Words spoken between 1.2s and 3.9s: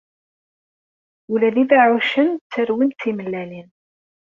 Ula d ibeɛɛucen ttarwen timellalin.